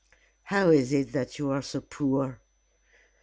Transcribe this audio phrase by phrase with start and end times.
[0.45, 2.39] "How is it that you are so poor?"